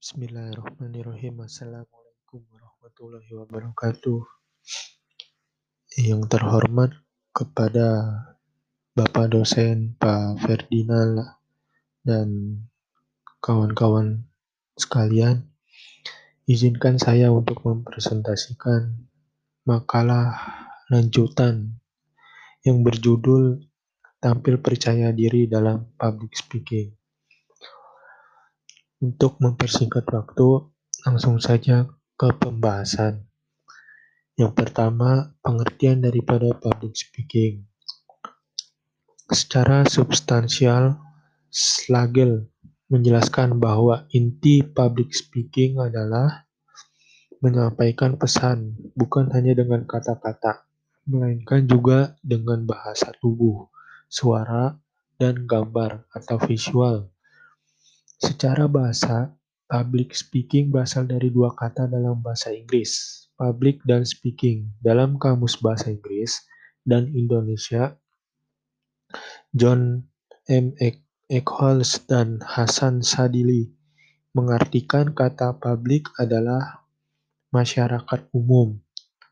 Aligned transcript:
Bismillahirrahmanirrahim. 0.00 1.44
Assalamualaikum 1.44 2.40
warahmatullahi 2.48 3.36
wabarakatuh. 3.36 4.24
Yang 6.00 6.22
terhormat 6.24 6.96
kepada 7.36 8.08
Bapak 8.96 9.28
dosen 9.28 10.00
Pak 10.00 10.40
Ferdinand 10.40 11.36
dan 12.00 12.28
kawan-kawan 13.44 14.24
sekalian, 14.72 15.52
izinkan 16.48 16.96
saya 16.96 17.28
untuk 17.28 17.60
mempresentasikan 17.60 19.04
makalah 19.68 20.32
lanjutan 20.88 21.76
yang 22.64 22.80
berjudul 22.80 23.68
Tampil 24.16 24.64
Percaya 24.64 25.12
Diri 25.12 25.44
dalam 25.44 25.92
Public 26.00 26.32
Speaking. 26.40 26.99
Untuk 29.00 29.40
mempersingkat 29.40 30.04
waktu, 30.12 30.68
langsung 31.08 31.40
saja 31.40 31.88
ke 32.20 32.28
pembahasan. 32.36 33.24
Yang 34.36 34.52
pertama, 34.60 35.32
pengertian 35.40 36.04
daripada 36.04 36.52
public 36.52 37.00
speaking. 37.00 37.64
Secara 39.32 39.88
substansial, 39.88 41.00
Slagel 41.48 42.52
menjelaskan 42.92 43.56
bahwa 43.56 44.04
inti 44.12 44.60
public 44.60 45.16
speaking 45.16 45.80
adalah 45.80 46.44
menyampaikan 47.40 48.20
pesan 48.20 48.76
bukan 48.92 49.32
hanya 49.32 49.56
dengan 49.56 49.88
kata-kata, 49.88 50.68
melainkan 51.08 51.64
juga 51.64 52.20
dengan 52.20 52.68
bahasa 52.68 53.16
tubuh, 53.16 53.64
suara, 54.12 54.76
dan 55.16 55.48
gambar 55.48 56.04
atau 56.12 56.36
visual. 56.44 57.08
Secara 58.20 58.68
bahasa, 58.68 59.32
public 59.64 60.12
speaking 60.12 60.68
berasal 60.68 61.08
dari 61.08 61.32
dua 61.32 61.56
kata 61.56 61.88
dalam 61.88 62.20
bahasa 62.20 62.52
Inggris, 62.52 63.24
public 63.40 63.80
dan 63.88 64.04
speaking. 64.04 64.68
Dalam 64.84 65.16
kamus 65.16 65.56
bahasa 65.56 65.88
Inggris 65.88 66.44
dan 66.84 67.08
Indonesia, 67.16 67.96
John 69.56 70.04
M. 70.52 70.76
Eccles 71.32 72.04
dan 72.04 72.44
Hasan 72.44 73.00
Sadili 73.00 73.72
mengartikan 74.36 75.16
kata 75.16 75.56
publik 75.56 76.12
adalah 76.20 76.84
masyarakat 77.56 78.30
umum, 78.36 78.78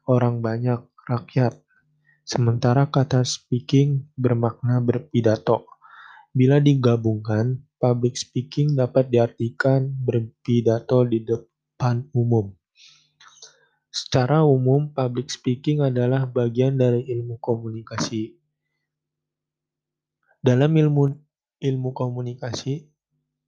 orang 0.09 0.41
banyak, 0.41 0.81
rakyat, 1.07 1.55
sementara 2.25 2.89
kata 2.89 3.21
speaking 3.23 4.09
bermakna 4.17 4.81
berpidato. 4.81 5.69
Bila 6.33 6.59
digabungkan, 6.59 7.68
public 7.79 8.19
speaking 8.19 8.75
dapat 8.75 9.09
diartikan 9.09 9.89
berpidato 10.03 11.07
di 11.07 11.23
depan 11.23 12.11
umum. 12.13 12.51
Secara 13.89 14.45
umum, 14.45 14.93
public 14.93 15.33
speaking 15.33 15.81
adalah 15.81 16.29
bagian 16.29 16.77
dari 16.77 17.07
ilmu 17.09 17.41
komunikasi. 17.41 18.37
Dalam 20.39 20.71
ilmu 20.71 21.11
ilmu 21.59 21.91
komunikasi, 21.91 22.87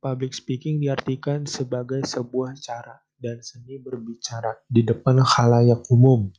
public 0.03 0.35
speaking 0.35 0.83
diartikan 0.83 1.47
sebagai 1.47 2.03
sebuah 2.03 2.59
cara 2.59 2.99
dan 3.21 3.39
seni 3.45 3.79
berbicara 3.79 4.65
di 4.67 4.83
depan 4.83 5.21
khalayak 5.23 5.85
umum 5.93 6.33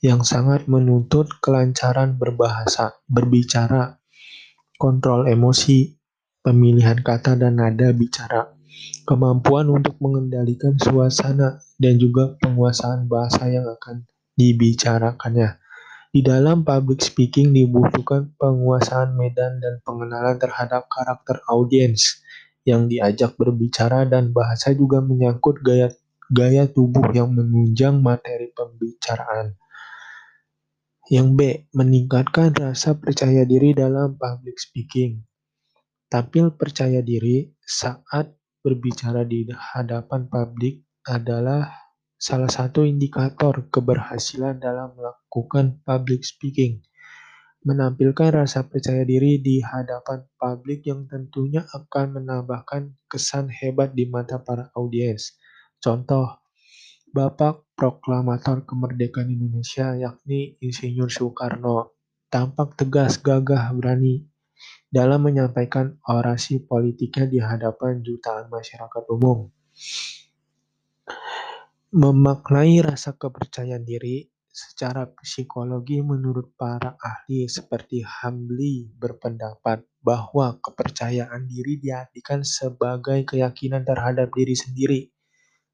yang 0.00 0.22
sangat 0.26 0.66
menuntut 0.66 1.28
kelancaran 1.42 2.16
berbahasa, 2.16 2.96
berbicara, 3.06 4.00
kontrol 4.80 5.30
emosi, 5.30 6.01
pemilihan 6.42 6.98
kata 6.98 7.38
dan 7.38 7.62
nada 7.62 7.94
bicara, 7.94 8.50
kemampuan 9.06 9.70
untuk 9.70 9.94
mengendalikan 10.02 10.74
suasana, 10.76 11.62
dan 11.78 11.96
juga 11.96 12.34
penguasaan 12.42 13.06
bahasa 13.06 13.46
yang 13.46 13.66
akan 13.66 14.06
dibicarakannya. 14.34 15.62
Di 16.12 16.20
dalam 16.20 16.60
public 16.60 17.00
speaking 17.00 17.56
dibutuhkan 17.56 18.36
penguasaan 18.36 19.16
medan 19.16 19.64
dan 19.64 19.80
pengenalan 19.80 20.36
terhadap 20.36 20.84
karakter 20.92 21.40
audiens 21.48 22.20
yang 22.68 22.84
diajak 22.84 23.32
berbicara 23.40 24.04
dan 24.04 24.30
bahasa 24.30 24.76
juga 24.76 25.00
menyangkut 25.00 25.64
gaya 25.64 25.88
gaya 26.28 26.68
tubuh 26.68 27.08
yang 27.16 27.32
menunjang 27.32 28.04
materi 28.04 28.52
pembicaraan. 28.52 29.56
Yang 31.08 31.28
B. 31.32 31.40
Meningkatkan 31.76 32.56
rasa 32.56 32.96
percaya 32.96 33.48
diri 33.48 33.72
dalam 33.72 34.16
public 34.16 34.56
speaking. 34.56 35.24
Tampil 36.12 36.52
percaya 36.60 37.00
diri 37.00 37.48
saat 37.64 38.36
berbicara 38.60 39.24
di 39.24 39.48
hadapan 39.48 40.28
publik 40.28 40.84
adalah 41.08 41.72
salah 42.20 42.52
satu 42.52 42.84
indikator 42.84 43.72
keberhasilan 43.72 44.60
dalam 44.60 44.92
melakukan 44.92 45.80
public 45.80 46.20
speaking. 46.20 46.84
Menampilkan 47.64 48.44
rasa 48.44 48.68
percaya 48.68 49.08
diri 49.08 49.40
di 49.40 49.64
hadapan 49.64 50.28
publik 50.36 50.84
yang 50.84 51.08
tentunya 51.08 51.64
akan 51.72 52.20
menambahkan 52.20 52.92
kesan 53.08 53.48
hebat 53.48 53.96
di 53.96 54.04
mata 54.04 54.36
para 54.36 54.68
audiens. 54.76 55.40
Contoh, 55.80 56.44
Bapak 57.08 57.72
Proklamator 57.72 58.68
Kemerdekaan 58.68 59.32
Indonesia 59.32 59.96
yakni 59.96 60.60
Insinyur 60.60 61.08
Soekarno 61.08 61.96
tampak 62.28 62.76
tegas, 62.76 63.16
gagah, 63.16 63.72
berani 63.72 64.31
dalam 64.92 65.24
menyampaikan 65.24 65.96
orasi 66.04 66.60
politiknya 66.62 67.24
di 67.28 67.38
hadapan 67.40 68.04
jutaan 68.04 68.52
masyarakat 68.52 69.04
umum. 69.08 69.48
Memaknai 71.92 72.80
rasa 72.80 73.16
kepercayaan 73.16 73.84
diri 73.84 74.32
secara 74.52 75.08
psikologi 75.08 76.04
menurut 76.04 76.52
para 76.60 76.92
ahli 77.00 77.48
seperti 77.48 78.04
Hamli 78.04 78.84
berpendapat 78.92 79.80
bahwa 80.04 80.60
kepercayaan 80.60 81.48
diri 81.48 81.80
diartikan 81.80 82.44
sebagai 82.44 83.24
keyakinan 83.24 83.80
terhadap 83.80 84.28
diri 84.36 84.52
sendiri 84.52 85.02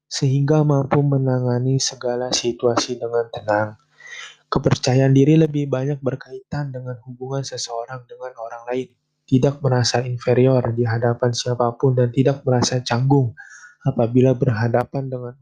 sehingga 0.09 0.63
mampu 0.63 1.03
menangani 1.03 1.77
segala 1.77 2.31
situasi 2.31 2.97
dengan 2.97 3.27
tenang. 3.29 3.69
Kepercayaan 4.49 5.13
diri 5.13 5.37
lebih 5.37 5.69
banyak 5.69 6.01
berkaitan 6.01 6.73
dengan 6.73 6.97
hubungan 7.05 7.45
seseorang 7.45 8.03
dengan 8.09 8.33
orang 8.41 8.65
lain, 8.65 8.89
tidak 9.29 9.61
merasa 9.61 10.01
inferior 10.01 10.73
di 10.73 10.89
hadapan 10.89 11.29
siapa 11.29 11.69
pun 11.77 11.93
dan 11.93 12.09
tidak 12.09 12.41
merasa 12.41 12.81
canggung 12.81 13.37
apabila 13.85 14.33
berhadapan 14.33 15.05
dengan 15.05 15.37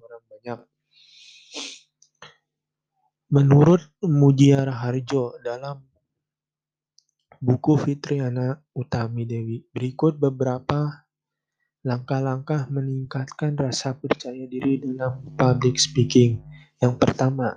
Menurut 3.27 3.83
Mujiar 4.07 4.71
Harjo 4.71 5.35
dalam 5.43 5.83
buku 7.43 7.75
Fitriana 7.75 8.55
Utami 8.71 9.27
Dewi, 9.27 9.67
berikut 9.67 10.15
beberapa 10.15 11.03
langkah-langkah 11.83 12.71
meningkatkan 12.71 13.59
rasa 13.59 13.99
percaya 13.99 14.47
diri 14.47 14.79
dalam 14.79 15.35
public 15.35 15.75
speaking. 15.75 16.39
Yang 16.79 17.03
pertama, 17.03 17.51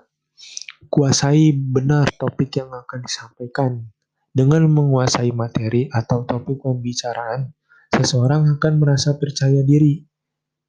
kuasai 0.89 1.53
benar 1.53 2.09
topik 2.17 2.57
yang 2.57 2.73
akan 2.73 3.01
disampaikan. 3.05 3.91
Dengan 4.31 4.71
menguasai 4.71 5.35
materi 5.35 5.91
atau 5.91 6.23
topik 6.23 6.63
pembicaraan, 6.63 7.51
seseorang 7.91 8.47
akan 8.57 8.73
merasa 8.79 9.19
percaya 9.19 9.67
diri 9.67 10.07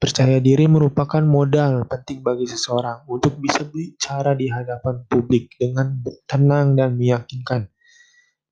Percaya 0.02 0.42
diri 0.42 0.66
merupakan 0.66 1.22
modal 1.22 1.86
penting 1.86 2.26
bagi 2.26 2.50
seseorang 2.50 3.06
untuk 3.06 3.38
bisa 3.38 3.62
bicara 3.70 4.34
di 4.34 4.50
hadapan 4.50 5.06
publik 5.06 5.54
dengan 5.62 6.02
tenang 6.26 6.74
dan 6.74 6.98
meyakinkan. 6.98 7.70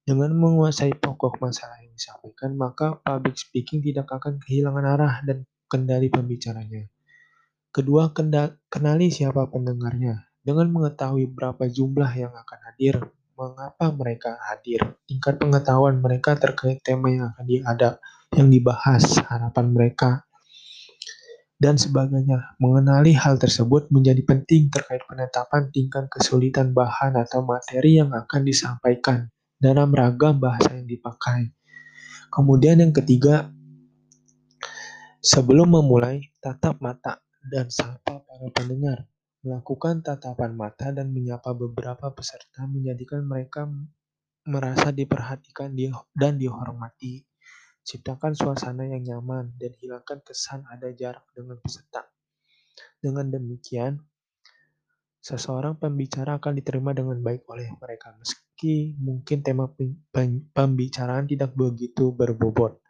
Dengan 0.05 0.37
menguasai 0.37 0.93
pokok 1.01 1.41
masalah 1.41 1.81
yang 1.81 1.89
disampaikan, 1.97 2.53
maka 2.53 3.01
public 3.01 3.33
speaking 3.41 3.81
tidak 3.81 4.05
akan 4.13 4.37
kehilangan 4.37 4.85
arah 4.93 5.25
dan 5.25 5.49
kendali 5.65 6.13
pembicaranya. 6.13 6.85
Kedua, 7.73 8.13
kenali 8.69 9.09
siapa 9.09 9.49
pendengarnya. 9.49 10.28
Dengan 10.39 10.71
mengetahui 10.71 11.27
berapa 11.29 11.67
jumlah 11.67 12.11
yang 12.15 12.31
akan 12.31 12.59
hadir, 12.71 12.95
mengapa 13.35 13.91
mereka 13.91 14.39
hadir, 14.51 14.95
tingkat 15.07 15.35
pengetahuan 15.35 15.99
mereka 15.99 16.39
terkait 16.39 16.79
tema 16.83 17.11
yang 17.11 17.31
akan 17.35 17.45
diadap, 17.47 17.93
yang 18.35 18.47
dibahas, 18.47 19.19
harapan 19.27 19.65
mereka, 19.71 20.23
dan 21.59 21.75
sebagainya. 21.75 22.55
Mengenali 22.55 23.11
hal 23.19 23.35
tersebut 23.35 23.91
menjadi 23.91 24.23
penting 24.23 24.71
terkait 24.71 25.03
penetapan 25.03 25.67
tingkat 25.75 26.07
kesulitan 26.07 26.71
bahan 26.71 27.19
atau 27.19 27.43
materi 27.43 27.99
yang 27.99 28.15
akan 28.15 28.41
disampaikan 28.47 29.27
dalam 29.59 29.91
ragam 29.91 30.39
bahasa 30.39 30.71
yang 30.71 30.87
dipakai. 30.87 31.51
Kemudian 32.31 32.79
yang 32.79 32.95
ketiga, 32.95 33.51
sebelum 35.19 35.75
memulai, 35.75 36.31
tatap 36.39 36.79
mata 36.79 37.19
dan 37.51 37.67
sapa 37.67 38.23
para 38.23 38.47
pendengar. 38.55 39.08
Melakukan 39.39 40.03
tatapan 40.03 40.51
mata 40.51 40.91
dan 40.91 41.15
menyapa 41.15 41.55
beberapa 41.55 42.11
peserta 42.11 42.67
menjadikan 42.67 43.23
mereka 43.23 43.71
merasa 44.43 44.91
diperhatikan 44.91 45.71
dan 46.11 46.35
dihormati. 46.35 47.23
Ciptakan 47.79 48.35
suasana 48.35 48.83
yang 48.83 49.01
nyaman 49.07 49.55
dan 49.55 49.71
hilangkan 49.79 50.19
kesan 50.27 50.67
ada 50.67 50.91
jarak 50.91 51.23
dengan 51.31 51.55
peserta. 51.63 52.03
Dengan 52.99 53.31
demikian, 53.31 54.03
seseorang 55.23 55.79
pembicara 55.79 56.35
akan 56.35 56.59
diterima 56.59 56.91
dengan 56.91 57.23
baik 57.23 57.47
oleh 57.47 57.71
mereka, 57.79 58.11
meski 58.19 58.91
mungkin 58.99 59.39
tema 59.39 59.71
pembicaraan 60.51 61.31
tidak 61.31 61.55
begitu 61.55 62.11
berbobot. 62.11 62.83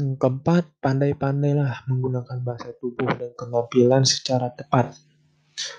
Keempat, 0.00 0.80
pandai-pandailah 0.80 1.84
menggunakan 1.92 2.40
bahasa 2.40 2.72
tubuh 2.80 3.10
dan 3.20 3.36
penampilan 3.36 4.08
secara 4.08 4.48
tepat. 4.48 4.96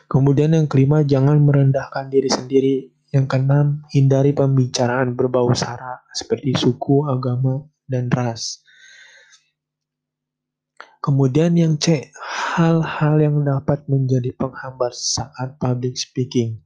Kemudian 0.08 0.54
yang 0.54 0.68
kelima, 0.68 1.02
jangan 1.06 1.40
merendahkan 1.42 2.12
diri 2.12 2.30
sendiri. 2.30 2.76
Yang 3.12 3.26
keenam, 3.28 3.84
hindari 3.92 4.32
pembicaraan 4.32 5.20
berbau 5.20 5.52
sara 5.52 6.00
seperti 6.16 6.56
suku, 6.56 7.12
agama, 7.12 7.68
dan 7.84 8.08
ras. 8.08 8.64
Kemudian 11.04 11.58
yang 11.58 11.76
C, 11.82 12.14
hal-hal 12.56 13.20
yang 13.20 13.42
dapat 13.42 13.84
menjadi 13.92 14.32
penghambat 14.38 14.94
saat 14.94 15.58
public 15.58 15.98
speaking. 15.98 16.62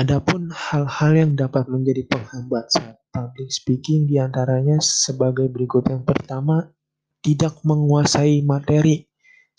Adapun 0.00 0.48
hal-hal 0.48 1.12
yang 1.12 1.32
dapat 1.36 1.68
menjadi 1.68 2.08
penghambat 2.08 2.72
saat 2.72 2.96
public 3.12 3.52
speaking 3.52 4.08
di 4.08 4.16
antaranya 4.16 4.80
sebagai 4.80 5.52
berikut. 5.52 5.84
Yang 5.84 6.08
pertama, 6.08 6.72
tidak 7.20 7.60
menguasai 7.60 8.40
materi. 8.40 9.11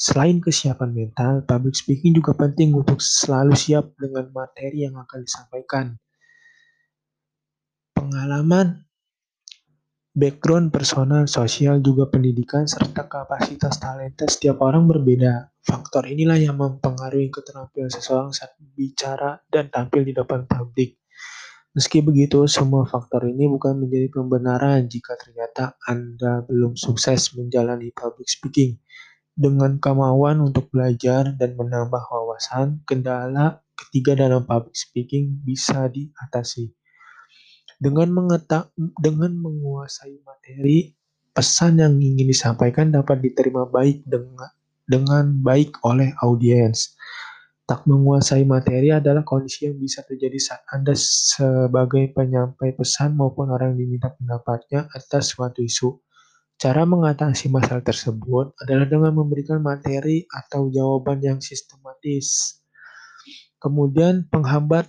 Selain 0.04 0.36
kesiapan 0.44 0.92
mental, 0.92 1.48
public 1.48 1.80
speaking 1.80 2.12
juga 2.12 2.36
penting 2.36 2.76
untuk 2.76 3.00
selalu 3.00 3.56
siap 3.56 3.96
dengan 3.96 4.28
materi 4.36 4.84
yang 4.84 5.00
akan 5.00 5.24
disampaikan. 5.24 5.96
Pengalaman, 7.96 8.84
background 10.12 10.76
personal, 10.76 11.24
sosial, 11.32 11.80
juga 11.80 12.12
pendidikan, 12.12 12.68
serta 12.68 13.08
kapasitas 13.08 13.80
talenta 13.80 14.28
setiap 14.28 14.60
orang 14.60 14.92
berbeda. 14.92 15.56
Faktor 15.64 16.12
inilah 16.12 16.36
yang 16.36 16.60
mempengaruhi 16.60 17.32
keterampilan 17.32 17.88
seseorang 17.88 18.36
saat 18.36 18.60
bicara 18.60 19.40
dan 19.48 19.72
tampil 19.72 20.04
di 20.04 20.12
depan 20.12 20.44
publik. 20.52 21.00
Meski 21.80 22.04
begitu, 22.04 22.44
semua 22.52 22.84
faktor 22.84 23.24
ini 23.24 23.48
bukan 23.48 23.80
menjadi 23.80 24.12
pembenaran 24.12 24.84
jika 24.92 25.16
ternyata 25.16 25.80
Anda 25.88 26.44
belum 26.44 26.76
sukses 26.76 27.32
menjalani 27.40 27.96
public 27.96 28.28
speaking. 28.28 28.84
Dengan 29.34 29.82
kemauan 29.82 30.46
untuk 30.46 30.70
belajar 30.70 31.34
dan 31.34 31.58
menambah 31.58 32.06
wawasan, 32.06 32.86
kendala 32.86 33.66
ketiga 33.74 34.14
dalam 34.14 34.46
public 34.46 34.78
speaking 34.78 35.42
bisa 35.42 35.90
diatasi. 35.90 36.70
Dengan 37.82 38.14
mengetak, 38.14 38.70
dengan 38.78 39.34
menguasai 39.34 40.22
materi, 40.22 40.94
pesan 41.34 41.82
yang 41.82 41.98
ingin 41.98 42.30
disampaikan 42.30 42.94
dapat 42.94 43.26
diterima 43.26 43.66
baik 43.66 44.06
dengan 44.06 44.54
dengan 44.86 45.26
baik 45.42 45.82
oleh 45.82 46.14
audiens. 46.22 46.94
Tak 47.64 47.88
menguasai 47.88 48.44
materi 48.44 48.92
adalah 48.92 49.24
kondisi 49.24 49.66
yang 49.66 49.80
bisa 49.80 50.04
terjadi 50.04 50.36
saat 50.36 50.62
Anda 50.68 50.92
sebagai 51.00 52.12
penyampai 52.12 52.76
pesan 52.76 53.16
maupun 53.16 53.50
orang 53.50 53.74
yang 53.74 53.88
diminta 53.88 54.12
pendapatnya 54.14 54.92
atas 54.92 55.32
suatu 55.32 55.64
isu. 55.64 56.03
Cara 56.64 56.88
mengatasi 56.88 57.52
masalah 57.52 57.84
tersebut 57.84 58.56
adalah 58.56 58.88
dengan 58.88 59.12
memberikan 59.12 59.60
materi 59.60 60.24
atau 60.32 60.72
jawaban 60.72 61.20
yang 61.20 61.44
sistematis. 61.44 62.56
Kemudian 63.60 64.32
penghambat 64.32 64.88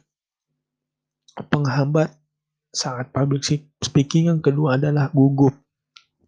penghambat 1.50 2.14
saat 2.70 3.10
public 3.10 3.42
speaking 3.82 4.30
yang 4.30 4.38
kedua 4.38 4.78
adalah 4.78 5.10
gugup, 5.10 5.50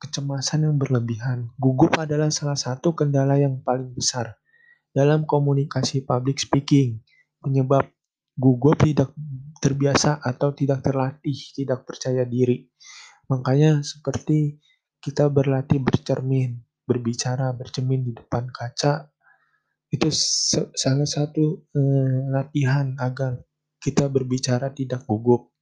kecemasan 0.02 0.66
yang 0.66 0.82
berlebihan. 0.82 1.54
Gugup 1.62 1.94
adalah 1.94 2.26
salah 2.34 2.58
satu 2.58 2.98
kendala 2.98 3.38
yang 3.38 3.62
paling 3.62 3.94
besar 3.94 4.34
dalam 4.90 5.30
komunikasi 5.30 6.02
public 6.02 6.42
speaking, 6.42 6.98
penyebab 7.38 7.86
gugup 8.34 8.82
tidak 8.82 9.14
terbiasa 9.62 10.18
atau 10.18 10.50
tidak 10.58 10.82
terlatih, 10.82 11.38
tidak 11.54 11.86
percaya 11.86 12.26
diri. 12.26 12.66
Makanya 13.30 13.86
seperti 13.86 14.58
kita 15.06 15.30
berlatih 15.30 15.78
bercermin, 15.78 16.58
berbicara, 16.82 17.54
bercermin 17.54 18.10
di 18.10 18.12
depan 18.18 18.50
kaca, 18.50 19.06
itu 19.86 20.10
salah 20.74 21.06
satu 21.06 21.62
eh, 21.70 22.26
latihan 22.26 22.98
agar 22.98 23.38
kita 23.78 24.10
berbicara 24.10 24.74
tidak 24.74 25.06
gugup. 25.06 25.54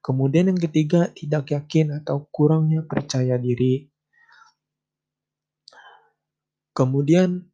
Kemudian 0.00 0.48
yang 0.48 0.56
ketiga, 0.56 1.12
tidak 1.12 1.52
yakin 1.52 2.00
atau 2.00 2.32
kurangnya 2.32 2.80
percaya 2.88 3.36
diri. 3.36 3.92
Kemudian 6.72 7.44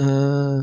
uh, 0.00 0.60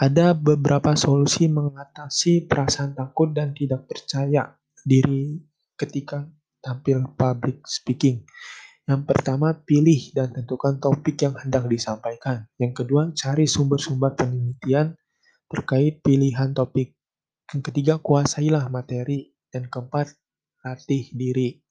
ada 0.00 0.26
beberapa 0.34 0.96
solusi 0.98 1.46
mengatasi 1.46 2.48
perasaan 2.48 2.96
takut 2.96 3.30
dan 3.36 3.52
tidak 3.52 3.84
percaya 3.86 4.56
diri 4.84 5.40
ketika 5.74 6.28
tampil 6.60 7.08
public 7.16 7.64
speaking. 7.64 8.22
Yang 8.84 9.02
pertama, 9.08 9.56
pilih 9.64 10.12
dan 10.12 10.28
tentukan 10.36 10.76
topik 10.76 11.16
yang 11.24 11.34
hendak 11.40 11.64
disampaikan. 11.68 12.44
Yang 12.60 12.84
kedua, 12.84 13.16
cari 13.16 13.48
sumber-sumber 13.48 14.12
penelitian 14.12 14.92
terkait 15.48 16.04
pilihan 16.04 16.52
topik. 16.52 16.92
Yang 17.48 17.72
ketiga, 17.72 17.96
kuasailah 17.96 18.68
materi. 18.68 19.32
Dan 19.48 19.72
keempat, 19.72 20.12
latih 20.66 21.08
diri. 21.14 21.64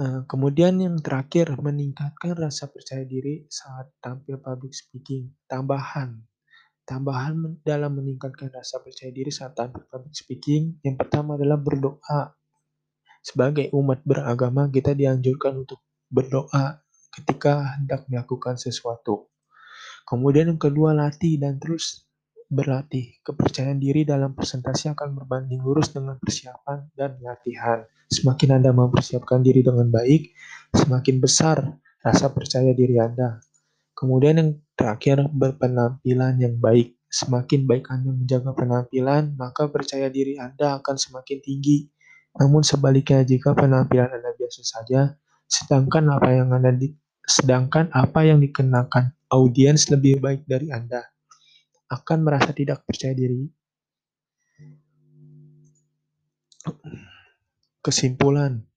Eh, 0.00 0.20
kemudian 0.24 0.80
yang 0.80 0.96
terakhir, 0.98 1.54
meningkatkan 1.60 2.32
rasa 2.34 2.72
percaya 2.72 3.04
diri 3.04 3.44
saat 3.46 3.92
tampil 4.00 4.40
public 4.40 4.72
speaking. 4.72 5.30
Tambahan, 5.44 6.24
tambahan 6.90 7.62
dalam 7.62 7.94
meningkatkan 8.02 8.50
rasa 8.50 8.82
percaya 8.82 9.14
diri 9.14 9.30
saat 9.30 9.54
tampil 9.54 9.86
public 9.86 10.10
speaking, 10.10 10.82
yang 10.82 10.98
pertama 10.98 11.38
adalah 11.38 11.54
berdoa. 11.54 12.34
Sebagai 13.22 13.70
umat 13.78 14.02
beragama, 14.02 14.66
kita 14.66 14.98
dianjurkan 14.98 15.62
untuk 15.62 15.78
berdoa 16.10 16.82
ketika 17.14 17.78
hendak 17.78 18.10
melakukan 18.10 18.58
sesuatu. 18.58 19.30
Kemudian 20.02 20.50
yang 20.50 20.58
kedua, 20.58 20.90
latih 20.90 21.38
dan 21.38 21.62
terus 21.62 22.10
berlatih. 22.50 23.22
Kepercayaan 23.22 23.78
diri 23.78 24.02
dalam 24.02 24.34
presentasi 24.34 24.90
akan 24.90 25.14
berbanding 25.14 25.62
lurus 25.62 25.94
dengan 25.94 26.18
persiapan 26.18 26.90
dan 26.98 27.22
latihan. 27.22 27.86
Semakin 28.10 28.58
Anda 28.58 28.74
mempersiapkan 28.74 29.38
diri 29.46 29.62
dengan 29.62 29.86
baik, 29.86 30.34
semakin 30.74 31.22
besar 31.22 31.62
rasa 32.02 32.26
percaya 32.34 32.74
diri 32.74 32.98
Anda. 32.98 33.38
Kemudian 33.94 34.42
yang 34.42 34.50
terakhir, 34.80 35.28
berpenampilan 35.28 36.40
yang 36.40 36.56
baik. 36.56 36.96
Semakin 37.12 37.68
baik 37.68 37.92
Anda 37.92 38.16
menjaga 38.16 38.56
penampilan, 38.56 39.36
maka 39.36 39.68
percaya 39.68 40.08
diri 40.08 40.40
Anda 40.40 40.80
akan 40.80 40.96
semakin 40.96 41.44
tinggi. 41.44 41.92
Namun 42.40 42.64
sebaliknya, 42.64 43.20
jika 43.20 43.52
penampilan 43.52 44.08
Anda 44.08 44.32
biasa 44.32 44.64
saja, 44.64 45.20
sedangkan 45.44 46.08
apa 46.16 46.32
yang 46.32 46.48
Anda 46.56 46.72
di, 46.72 46.96
sedangkan 47.20 47.92
apa 47.92 48.24
yang 48.24 48.40
dikenakan 48.40 49.12
audiens 49.28 49.92
lebih 49.92 50.22
baik 50.24 50.48
dari 50.48 50.72
Anda, 50.72 51.04
akan 51.92 52.18
merasa 52.24 52.56
tidak 52.56 52.86
percaya 52.88 53.12
diri. 53.12 53.50
Kesimpulan 57.84 58.69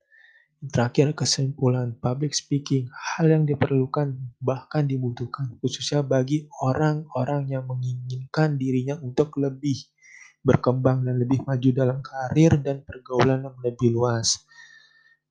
Terakhir 0.63 1.11
kesimpulan, 1.11 1.91
public 1.99 2.31
speaking, 2.31 2.87
hal 2.87 3.27
yang 3.27 3.43
diperlukan 3.43 4.15
bahkan 4.39 4.87
dibutuhkan, 4.87 5.59
khususnya 5.59 6.07
bagi 6.07 6.47
orang-orang 6.63 7.51
yang 7.51 7.67
menginginkan 7.67 8.55
dirinya 8.55 8.95
untuk 9.03 9.35
lebih 9.35 9.75
berkembang 10.39 11.03
dan 11.03 11.19
lebih 11.19 11.43
maju 11.43 11.69
dalam 11.75 11.99
karir 11.99 12.63
dan 12.63 12.79
pergaulan 12.79 13.43
yang 13.43 13.59
lebih 13.59 13.91
luas. 13.91 14.47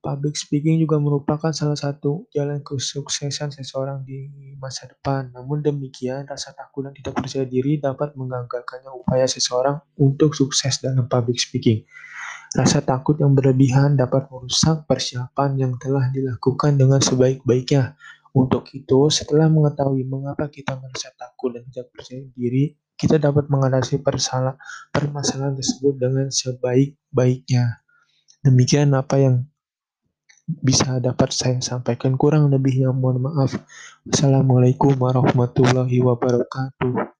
Public 0.05 0.37
speaking 0.37 0.85
juga 0.85 1.01
merupakan 1.01 1.55
salah 1.57 1.81
satu 1.81 2.29
jalan 2.29 2.61
kesuksesan 2.61 3.57
seseorang 3.57 4.05
di 4.05 4.29
masa 4.61 4.85
depan. 4.85 5.33
Namun 5.33 5.65
demikian, 5.65 6.29
rasa 6.29 6.53
takut 6.53 6.85
dan 6.85 6.93
tidak 6.93 7.17
percaya 7.17 7.49
diri 7.49 7.81
dapat 7.81 8.12
menggagalkannya 8.21 8.93
upaya 8.93 9.25
seseorang 9.25 9.81
untuk 9.97 10.37
sukses 10.37 10.77
dalam 10.85 11.09
public 11.09 11.41
speaking. 11.41 11.89
Rasa 12.53 12.85
takut 12.85 13.17
yang 13.17 13.33
berlebihan 13.33 13.97
dapat 13.97 14.29
merusak 14.29 14.85
persiapan 14.85 15.57
yang 15.57 15.73
telah 15.81 16.13
dilakukan 16.13 16.77
dengan 16.77 17.01
sebaik-baiknya. 17.01 17.97
Untuk 18.37 18.69
itu, 18.77 19.09
setelah 19.09 19.49
mengetahui 19.49 20.05
mengapa 20.05 20.53
kita 20.53 20.77
merasa 20.77 21.13
takut 21.17 21.57
dan 21.57 21.65
tidak 21.73 21.93
percaya 21.97 22.25
diri, 22.37 22.77
kita 22.97 23.17
dapat 23.17 23.49
mengatasi 23.49 24.05
permasalahan 24.05 25.57
tersebut 25.57 25.97
dengan 25.97 26.29
sebaik-baiknya. 26.29 27.81
Demikian 28.45 28.93
apa 28.93 29.17
yang 29.17 29.49
bisa 30.45 31.01
dapat 31.01 31.33
saya 31.33 31.57
sampaikan 31.65 32.21
kurang 32.21 32.53
lebihnya 32.53 32.93
mohon 32.93 33.27
maaf. 33.27 33.57
Assalamualaikum 34.05 34.93
warahmatullahi 35.01 36.05
wabarakatuh. 36.05 37.09